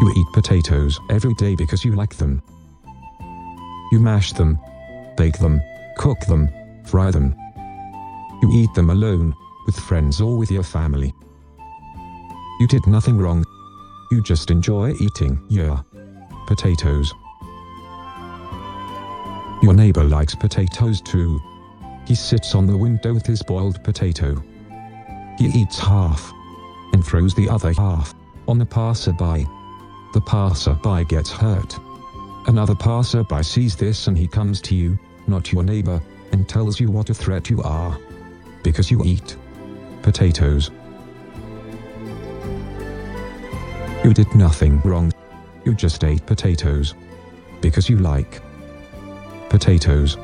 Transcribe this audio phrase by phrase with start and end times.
[0.00, 2.42] You eat potatoes every day because you like them.
[3.92, 4.58] You mash them,
[5.16, 5.60] bake them,
[5.96, 6.50] cook them,
[6.84, 7.34] fry them.
[8.42, 9.34] You eat them alone,
[9.64, 11.14] with friends or with your family.
[12.60, 13.44] You did nothing wrong.
[14.10, 15.84] You just enjoy eating your
[16.46, 17.12] potatoes.
[19.62, 21.40] Your neighbor likes potatoes too.
[22.06, 24.42] He sits on the window with his boiled potato.
[25.38, 26.32] He eats half
[26.92, 28.14] and throws the other half
[28.46, 29.46] on the passerby.
[30.16, 31.78] The passerby gets hurt.
[32.46, 36.00] Another passerby sees this and he comes to you, not your neighbor,
[36.32, 37.98] and tells you what a threat you are.
[38.62, 39.36] Because you eat
[40.00, 40.70] potatoes.
[44.02, 45.12] You did nothing wrong.
[45.66, 46.94] You just ate potatoes.
[47.60, 48.40] Because you like
[49.50, 50.16] potatoes.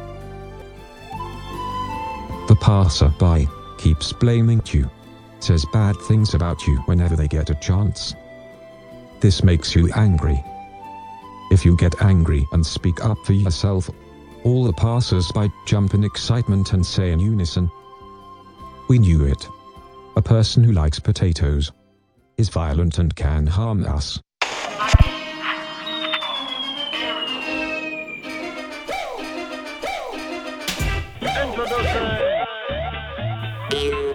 [2.48, 4.90] The passerby keeps blaming you,
[5.40, 8.14] says bad things about you whenever they get a chance.
[9.22, 10.42] This makes you angry.
[11.52, 13.88] If you get angry and speak up for yourself,
[14.42, 17.70] all the passers-by jump in excitement and say in unison,
[18.88, 19.48] We knew it.
[20.16, 21.70] A person who likes potatoes
[22.36, 24.20] is violent and can harm us.
[33.72, 34.14] You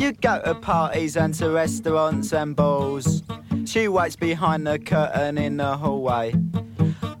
[0.00, 3.22] You go to parties and to restaurants and balls.
[3.66, 6.32] She waits behind the curtain in the hallway.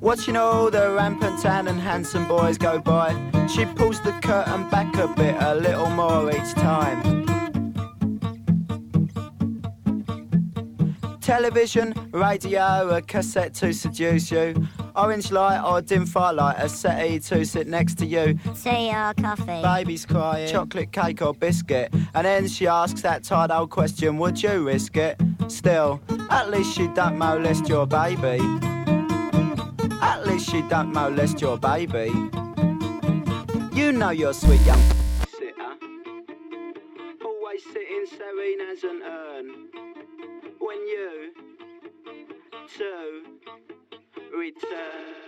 [0.00, 3.12] Watching all the rampant tan and handsome boys go by.
[3.48, 7.26] She pulls the curtain back a bit, a little more each time.
[11.20, 14.54] Television, radio, a cassette to seduce you.
[15.00, 18.38] Orange light or dim firelight, a settee to sit next to you.
[18.62, 19.62] Tea or coffee?
[19.62, 21.90] Baby's crying, chocolate cake or biscuit.
[22.14, 25.18] And then she asks that tired old question, would you risk it?
[25.48, 28.38] Still, at least she don't molest your baby.
[30.02, 32.12] At least she don't molest your baby.
[33.72, 34.99] You know you're sweet young
[44.92, 45.19] Thank you.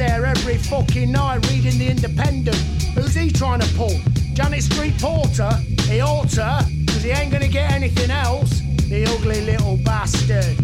[0.00, 2.56] There every fucking night reading The Independent.
[2.94, 3.94] Who's he trying to pull?
[4.32, 5.50] Janet Street Porter?
[5.82, 8.62] He ought to, because he ain't gonna get anything else.
[8.88, 10.56] The ugly little bastard.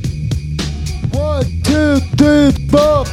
[1.13, 3.05] One, two, three, four.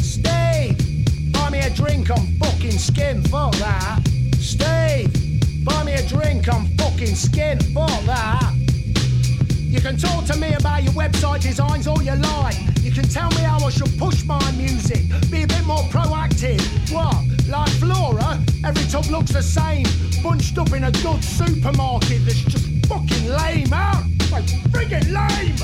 [0.00, 4.00] Steve, buy me a drink on fucking skin, fuck that.
[4.38, 5.12] Steve,
[5.62, 8.54] buy me a drink on fucking skin, fuck that.
[9.58, 12.75] You can talk to me about your website designs all you like.
[12.96, 16.62] Can tell me how I should push my music, be a bit more proactive.
[16.90, 17.26] What?
[17.46, 18.40] Like Flora?
[18.64, 19.84] Every tub looks the same,
[20.22, 24.02] bunched up in a good supermarket that's just fucking lame, huh?
[24.32, 25.58] Like friggin' lame!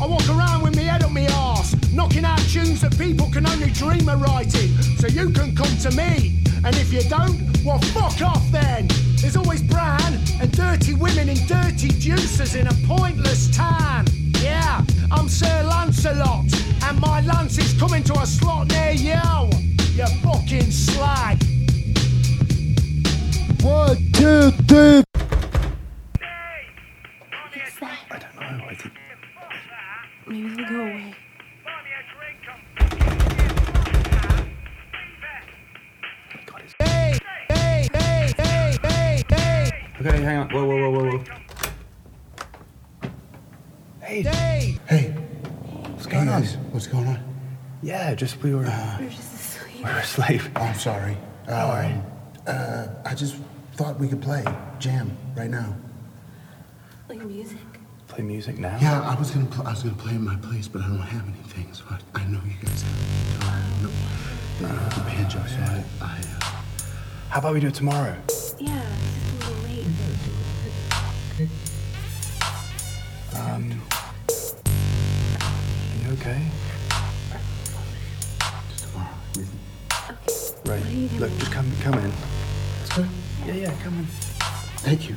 [0.00, 3.48] I walk around with me head up me arse, knocking out tunes that people can
[3.48, 4.70] only dream of writing.
[4.98, 8.86] So you can come to me, and if you don't, well, fuck off then.
[9.16, 14.06] There's always bran and dirty women in dirty juices in a pointless tan.
[14.40, 16.37] Yeah, I'm Sir Lancelot,
[17.78, 19.50] coming to a slot near you.
[19.94, 21.38] You fucking slag.
[23.62, 25.04] One, two, three.
[27.80, 28.64] I don't know.
[28.64, 28.94] I think
[30.26, 31.14] Maybe they'll go away.
[36.80, 39.70] Hey, hey, hey, hey, hey, hey.
[40.00, 40.50] Okay, hang on.
[40.50, 41.24] Whoa, whoa, whoa, whoa, whoa.
[44.04, 44.26] Steve.
[44.26, 44.78] Stay.
[44.88, 45.10] Hey.
[45.92, 46.42] What's going on?
[46.42, 47.27] what's going on?
[47.82, 48.66] Yeah, just we were.
[48.66, 49.76] Uh, We're just asleep.
[49.78, 50.42] we were asleep.
[50.56, 51.16] Oh, I'm sorry.
[51.46, 52.02] Um,
[52.46, 53.36] uh, I just
[53.74, 54.44] thought we could play
[54.78, 55.74] jam right now.
[57.06, 57.58] Play music.
[58.08, 58.76] Play music now.
[58.80, 60.98] Yeah, I was gonna pl- I was gonna play in my place, but I don't
[60.98, 63.88] have anything, so I, I know you guys have guitar, no,
[64.68, 66.44] uh, the banjo, so I, I uh,
[67.28, 68.16] How about we do it tomorrow?
[68.58, 69.86] Yeah, it's just a little late.
[73.36, 73.82] Um.
[80.88, 82.12] Look, just come, come in.
[83.46, 84.06] Yeah, yeah, come in.
[84.06, 85.16] Thank you.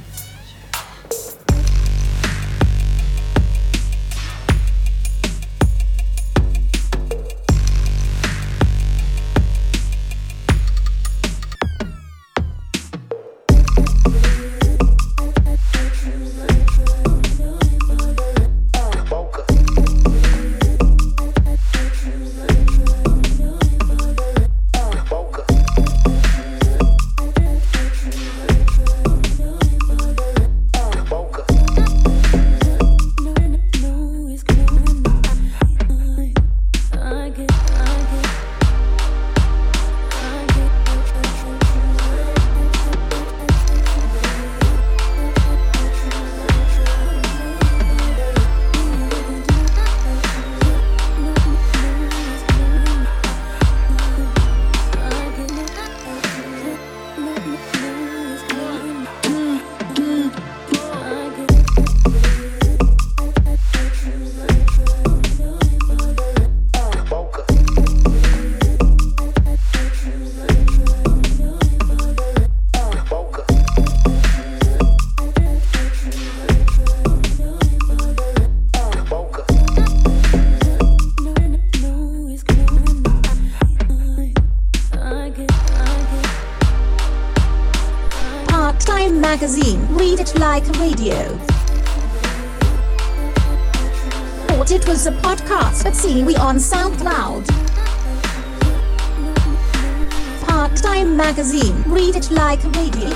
[100.71, 101.83] Part-Time Magazine.
[101.85, 103.09] Read it like radio.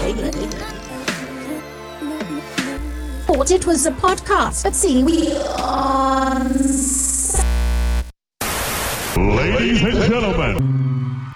[3.25, 6.43] Thought it was a podcast, but see we are.
[9.15, 11.33] Ladies and gentlemen,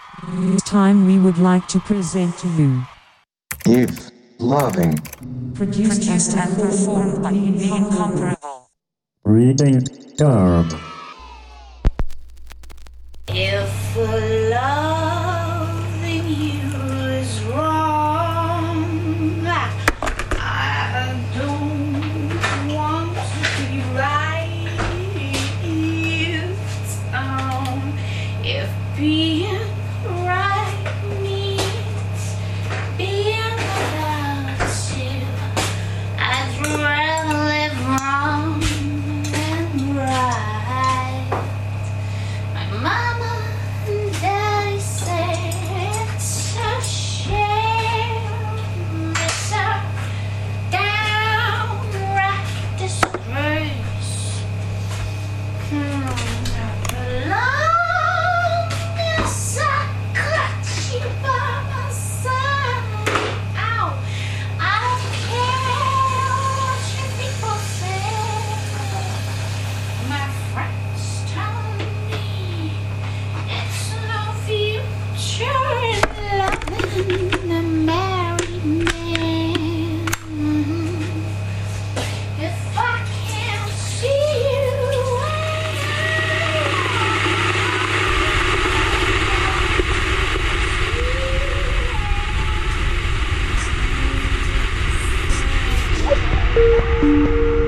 [0.54, 2.81] It's time we would like to present to you.
[3.66, 5.00] If loving.
[5.54, 8.69] Produced and performed by the incomparable.
[9.24, 9.88] Reading
[10.18, 10.88] Garb.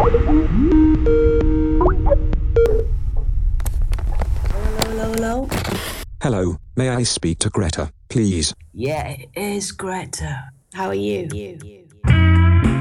[0.01, 0.09] Hello,
[4.97, 5.47] hello.
[6.23, 8.55] Hello, may I speak to Greta, please?
[8.73, 10.49] Yeah, it is Greta.
[10.73, 11.29] How are you?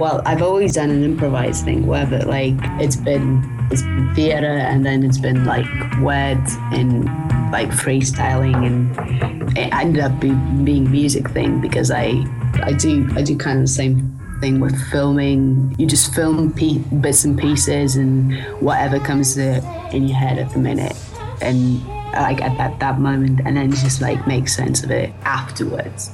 [0.01, 4.57] Well, I've always done an improvised thing where but like it's been it's been theater
[4.57, 5.67] and then it's been like
[6.01, 7.05] words and
[7.53, 10.33] like freestyling and it ended up be,
[10.65, 12.25] being music thing because I
[12.63, 15.75] I do I do kind of the same thing with filming.
[15.79, 20.59] You just film pe- bits and pieces and whatever comes in your head at the
[20.59, 20.97] minute
[21.41, 26.11] and like at that, that moment and then just like make sense of it afterwards.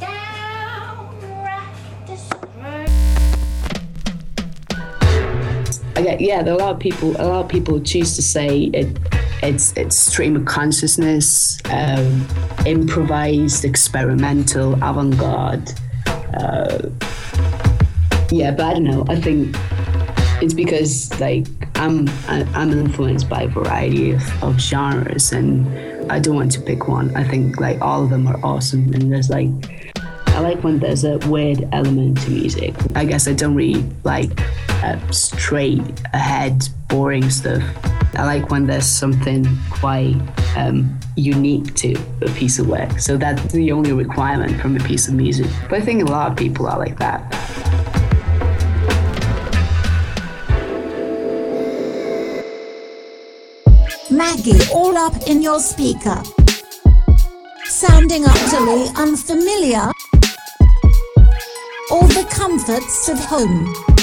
[5.96, 7.12] I get, yeah, there are a lot of people.
[7.12, 8.98] A lot of people choose to say it.
[9.42, 12.26] It's it's stream of consciousness, um,
[12.66, 15.72] improvised, experimental, avant-garde.
[16.34, 16.85] Uh,
[18.30, 19.04] yeah, but I don't know.
[19.08, 19.56] I think
[20.42, 25.66] it's because like I'm I'm influenced by a variety of, of genres, and
[26.10, 27.14] I don't want to pick one.
[27.16, 29.48] I think like all of them are awesome, and there's like
[30.28, 32.74] I like when there's a weird element to music.
[32.94, 34.30] I guess I don't really like
[34.82, 35.80] uh, straight
[36.12, 37.62] ahead boring stuff.
[38.16, 40.16] I like when there's something quite
[40.56, 42.98] um, unique to a piece of work.
[42.98, 45.46] So that's the only requirement from a piece of music.
[45.70, 47.20] But I think a lot of people are like that.
[54.16, 56.22] Maggy all up in your speaker.
[57.66, 59.90] Sounding utterly unfamiliar.
[61.90, 63.95] All the comforts of home.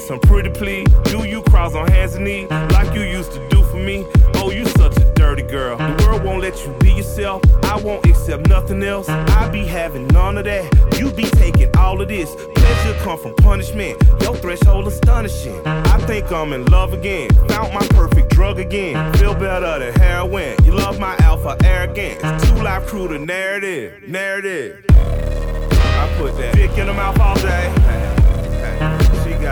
[0.00, 0.88] Some pretty please?
[1.04, 4.06] Do you cross on hands and knees like you used to do for me?
[4.34, 5.76] Oh, you such a dirty girl.
[5.76, 7.42] The world won't let you be yourself.
[7.64, 9.08] I won't accept nothing else.
[9.08, 10.98] I be having none of that.
[10.98, 12.34] You be taking all of this.
[12.34, 14.02] Pleasure come from punishment.
[14.22, 15.60] Your threshold astonishing.
[15.66, 17.28] I think I'm in love again.
[17.48, 19.12] Found my perfect drug again.
[19.14, 20.56] Feel better than heroin.
[20.64, 22.20] You love my alpha arrogance.
[22.48, 24.08] 2 Live Crew the narrative.
[24.08, 24.84] Narrative.
[24.90, 28.21] I put that dick in the mouth all day.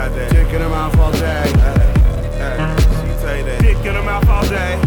[0.01, 1.43] She got that dick in her mouth all day.
[1.45, 4.79] She say that dick in her mouth all day.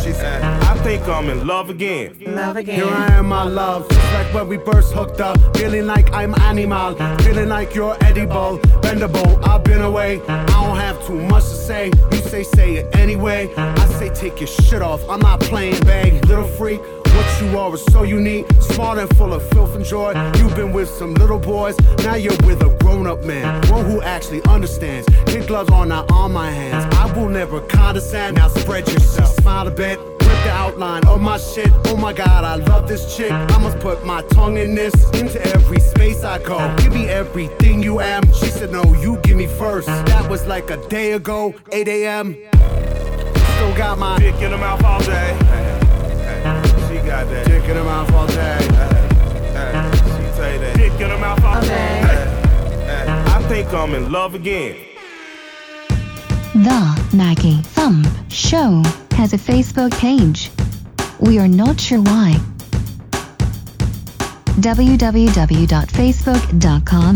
[0.00, 2.16] She said, I think I'm in love again.
[2.24, 2.76] Love again.
[2.76, 3.88] Here I am, my love.
[3.88, 5.56] Just like when we first hooked up.
[5.56, 6.94] Feeling like I'm animal.
[7.18, 8.58] Feeling like you're edible.
[8.80, 9.42] Bendable.
[9.44, 10.20] I've been away.
[10.28, 11.90] I don't have too much to say.
[12.12, 13.52] You say, say it anyway.
[13.56, 15.02] I say, take your shit off.
[15.08, 16.24] I'm not playing bag.
[16.26, 16.80] Little freak.
[17.40, 20.12] You are is so unique, smart and full of filth and joy.
[20.38, 23.66] You've been with some little boys, now you're with a grown up man.
[23.70, 25.08] One who actually understands.
[25.26, 26.94] Kid gloves are not on my hands.
[26.94, 28.36] I will never condescend.
[28.36, 29.34] Now spread yourself.
[29.36, 31.70] Smile a bit, rip the outline of my shit.
[31.86, 33.32] Oh my god, I love this chick.
[33.32, 34.94] I must put my tongue in this.
[35.10, 36.74] Into every space I go.
[36.78, 38.22] Give me everything you am.
[38.32, 39.88] She said, No, you give me first.
[39.88, 42.34] That was like a day ago, 8 a.m.
[43.54, 46.83] Still got my dick in her mouth all day.
[47.04, 48.56] She got that dick in her mouth all day.
[48.62, 48.68] She
[50.38, 52.00] say that dick in her mouth all day.
[53.06, 54.74] I think I'm in love again.
[56.54, 60.50] The Maggy Thump Show has a Facebook page.
[61.20, 62.38] We are not sure why.
[64.60, 67.14] www.facebook.com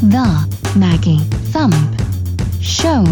[0.00, 1.18] The Maggy
[1.52, 1.74] Thump
[2.62, 3.04] Show.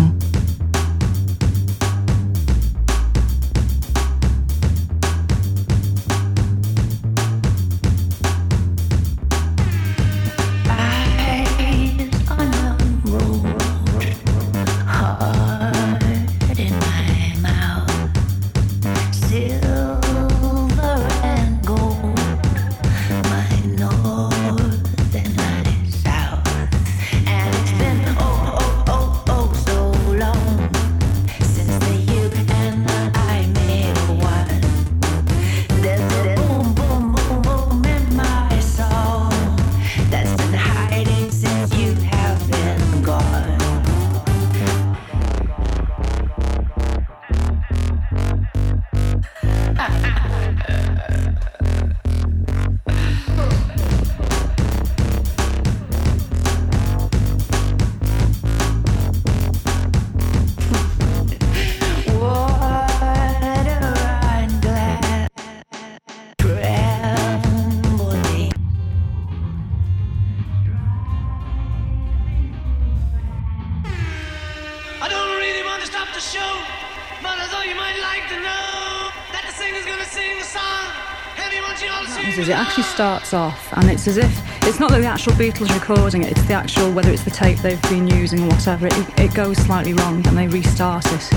[82.99, 86.43] Starts off and it's as if it's not that the actual Beatles recording it, it's
[86.49, 88.89] the actual whether it's the tape they've been using or whatever.
[88.89, 91.33] It, it goes slightly wrong and they restart it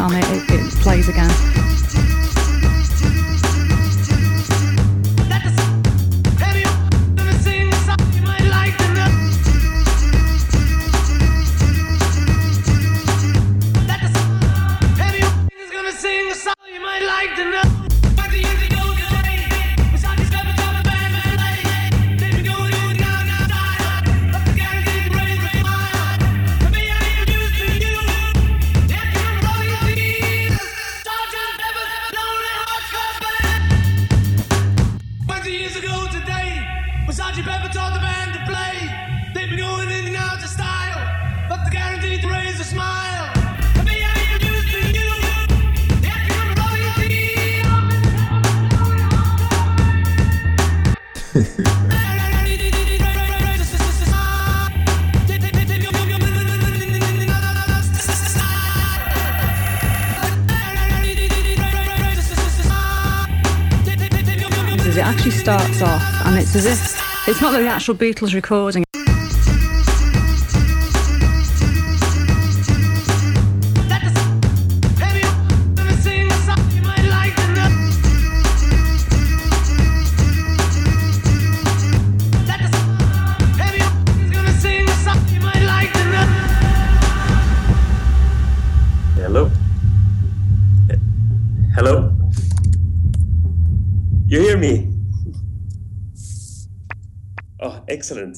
[0.00, 1.67] and it, it, it plays again.
[66.66, 68.87] It's it's not the actual Beatles recording
[97.98, 98.36] Excellent.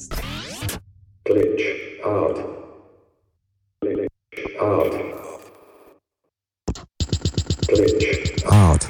[1.27, 1.65] Glitch
[2.03, 2.37] out.
[3.83, 4.07] Glitch
[4.59, 4.91] out.
[7.69, 8.81] Glitch Art.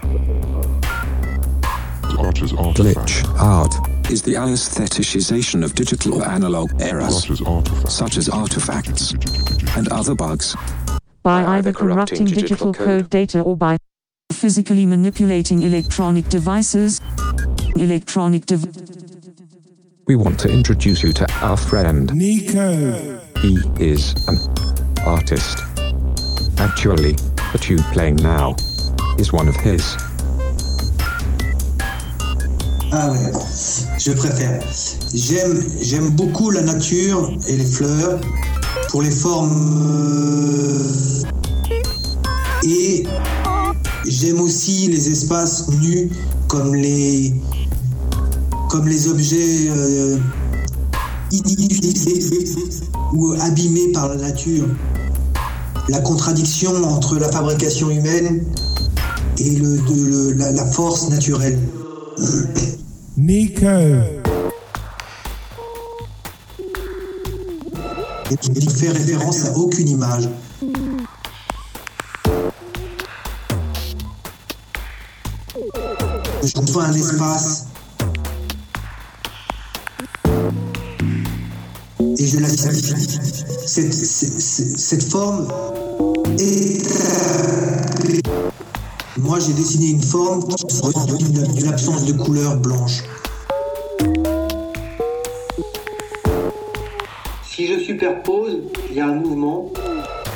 [2.74, 3.74] Glitch art
[4.10, 7.28] is the aestheticization of digital or analog eras,
[7.94, 9.12] such as artifacts
[9.76, 10.56] and other bugs.
[11.22, 13.76] by either corrupting digital code data or by
[14.32, 17.02] physically manipulating electronic devices.
[17.76, 19.11] Electronic dev-
[20.12, 22.14] We want to introduce you to our friend.
[22.14, 22.70] Nico.
[23.40, 24.38] He is an
[25.06, 25.60] artist.
[26.60, 27.14] Actually,
[27.54, 28.58] the tune playing now
[29.18, 29.96] is one of his.
[32.92, 33.32] Ah ouais,
[33.98, 34.62] je préfère.
[35.14, 38.20] J'aime, j'aime beaucoup la nature et les fleurs
[38.90, 39.56] pour les formes.
[40.66, 41.24] euh,
[42.66, 43.08] Et
[44.06, 46.10] j'aime aussi les espaces nus
[46.50, 47.34] comme les,
[48.72, 50.18] comme les objets euh,
[53.14, 54.66] ou abîmés par la nature.
[55.90, 58.46] La contradiction entre la fabrication humaine
[59.40, 61.60] et le, de- le- la, la force naturelle.
[63.18, 63.66] Nico.
[68.32, 70.30] Et il fait référence à aucune image.
[76.44, 77.66] Je un espace
[83.66, 85.48] cette, forme
[86.38, 86.88] est
[89.18, 93.02] moi j'ai dessiné une forme qui sort d'une absence de couleur blanche.
[97.44, 99.72] Si je superpose, il y a un mouvement,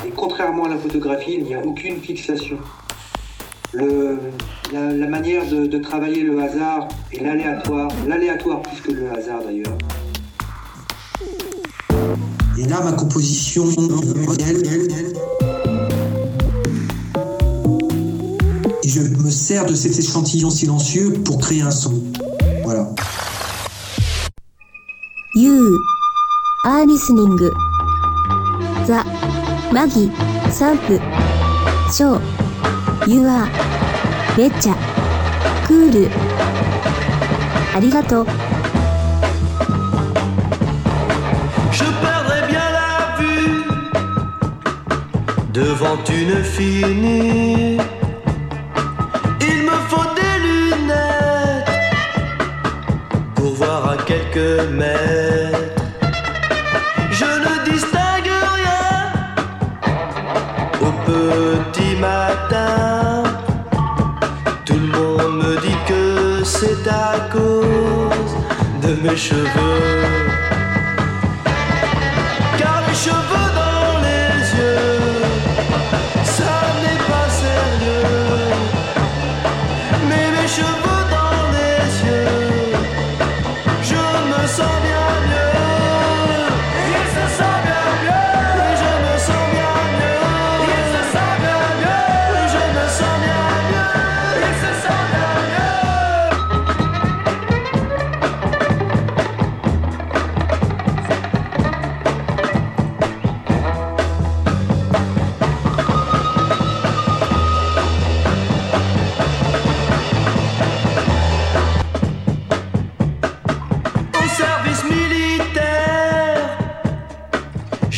[0.04, 2.58] et contrairement à la photographie, il n'y a aucune fixation.
[3.72, 9.76] La manière de, de travailler le hasard et l'aléatoire, l'aléatoire plus que le hasard d'ailleurs,
[12.57, 14.61] et là ma composition modèle
[18.83, 21.93] et je me sers de cet échantillon silencieux pour créer un son
[22.63, 22.89] voilà
[24.51, 25.77] 「You
[26.65, 29.03] are listening」「The
[29.73, 30.11] マギ
[30.51, 30.99] サンプ」「
[31.91, 32.21] ショー」「
[33.07, 33.47] You are」「
[34.37, 34.75] めっちゃ」「
[35.67, 36.09] クール」
[37.73, 38.25] ありがとう
[45.56, 47.78] Devant une fille nue.
[49.40, 51.70] Il me faut des lunettes
[53.34, 55.82] pour voir à quelques mètres.
[57.10, 58.96] Je ne distingue rien
[60.86, 63.22] au petit matin.
[64.66, 68.32] Tout le monde me dit que c'est à cause
[68.82, 70.25] de mes cheveux.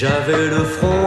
[0.00, 0.97] J'avais le front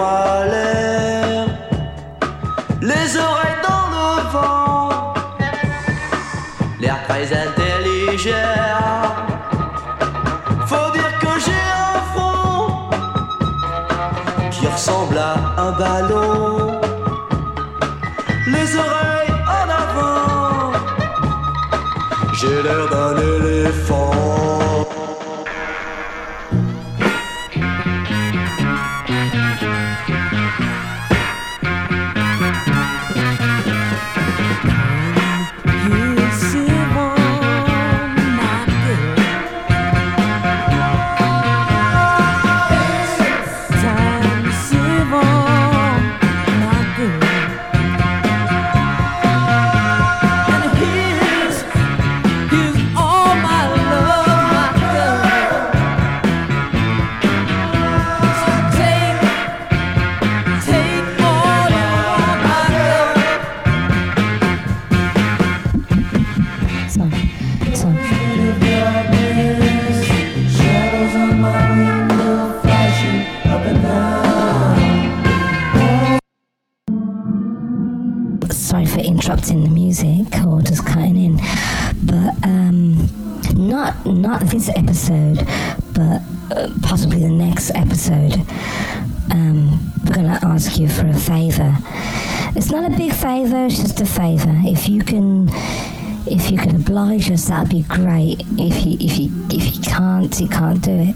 [94.02, 94.54] a favor.
[94.64, 95.50] If you can.
[96.28, 98.42] If you can oblige us, that'd be great.
[98.52, 101.16] If you if you if you can't, you can't do it.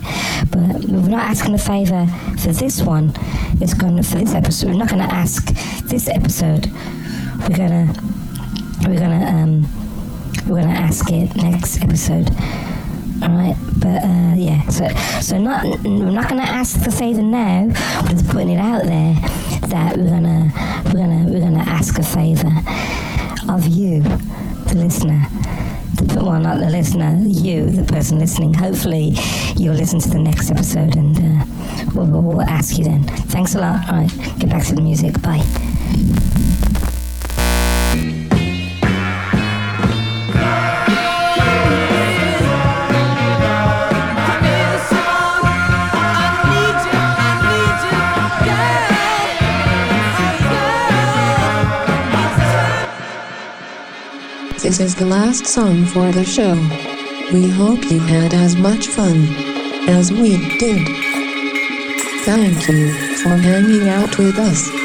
[0.49, 2.07] But we're not asking a favour
[2.39, 3.13] for this one.
[3.61, 4.71] It's going to for this episode.
[4.71, 5.45] We're not going to ask
[5.83, 6.71] this episode.
[7.47, 7.93] We're gonna
[8.87, 9.61] we're gonna um
[10.47, 12.29] we're gonna ask it next episode.
[13.21, 14.67] All right, but uh, yeah.
[14.69, 14.87] So
[15.21, 17.67] so not we're not gonna ask the favour now.
[18.01, 19.15] We're just putting it out there
[19.75, 20.51] that we're gonna
[20.85, 22.47] we're gonna we're gonna ask a favour
[23.53, 25.21] of you, the listener.
[26.15, 28.53] well, not the listener, you, the person listening.
[28.53, 29.15] Hopefully,
[29.57, 31.45] you'll listen to the next episode and uh,
[31.93, 33.03] we'll, we'll ask you then.
[33.33, 33.89] Thanks a lot.
[33.89, 35.21] All right, get back to the music.
[35.21, 35.43] Bye.
[54.65, 56.55] This is the last song for the show.
[57.31, 59.27] We hope you had as much fun
[59.87, 60.87] as we did.
[62.25, 64.84] Thank you for hanging out with us.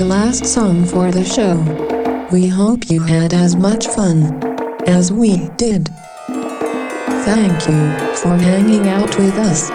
[0.00, 1.56] The last song for the show.
[2.32, 4.42] We hope you had as much fun
[4.88, 5.90] as we did.
[7.28, 9.68] Thank you for hanging out with us.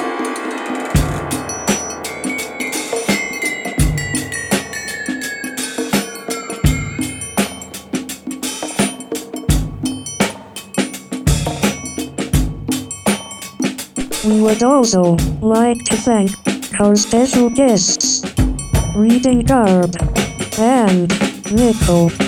[14.26, 16.32] We would also like to thank
[16.80, 18.25] our special guests,
[18.96, 19.98] Reading Garb
[20.58, 21.10] and
[21.52, 22.25] Nikko.